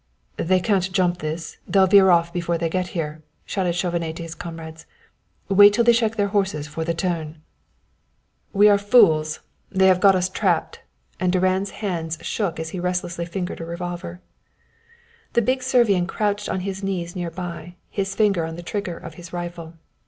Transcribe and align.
"They 0.37 0.59
can't 0.59 0.91
jump 0.91 1.19
this 1.19 1.57
they'll 1.67 1.85
veer 1.85 2.09
off 2.09 2.33
before 2.33 2.57
they 2.57 2.69
get 2.69 2.87
here," 2.97 3.21
shouted 3.45 3.73
Chauvenet 3.75 4.15
to 4.15 4.23
his 4.23 4.33
comrades. 4.33 4.87
"Wait 5.47 5.73
till 5.73 5.83
they 5.83 5.93
check 5.93 6.15
their 6.15 6.29
horses 6.29 6.67
for 6.67 6.83
the 6.83 6.95
turn." 6.95 7.39
"We 8.51 8.67
are 8.67 8.79
fools. 8.79 9.41
They 9.69 9.85
have 9.85 9.99
got 9.99 10.15
us 10.15 10.27
trapped;" 10.27 10.81
and 11.19 11.31
Durand's 11.31 11.69
hands 11.85 12.17
shook 12.25 12.59
as 12.59 12.69
he 12.71 12.79
restlessly 12.79 13.27
fingered 13.27 13.61
a 13.61 13.65
revolver. 13.65 14.21
The 15.33 15.43
big 15.43 15.61
Servian 15.61 16.07
crouched 16.07 16.49
on 16.49 16.61
his 16.61 16.81
knees 16.83 17.15
near 17.15 17.29
by, 17.29 17.75
his 17.91 18.15
finger 18.15 18.43
on 18.43 18.55
the 18.55 18.63
trigger 18.63 18.97
of 18.97 19.13
his 19.21 19.31
rifle. 19.31 19.75